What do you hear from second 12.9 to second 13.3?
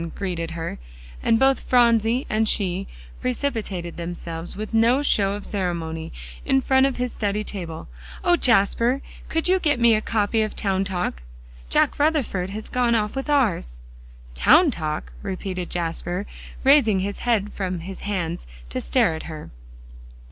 off with